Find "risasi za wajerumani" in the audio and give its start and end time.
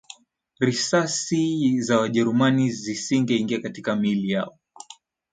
0.59-2.69